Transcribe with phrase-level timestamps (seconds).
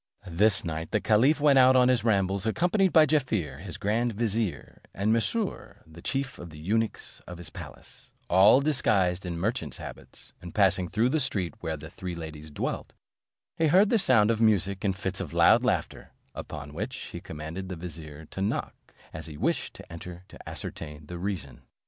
[0.25, 4.81] This night the caliph went out on his rambles, accompanied by Jaaffier his grand vizier,
[4.95, 10.33] and Mesrour the chief of the eunuchs of his palace, all disguised in merchants' habits;
[10.41, 12.93] and passing through the street where the three ladies dwelt,
[13.55, 17.69] he heard the sound of music and fits of loud laughter; upon which he commanded
[17.69, 18.73] the vizier, to knock,
[19.13, 21.61] as he wished to enter to ascertain the reason.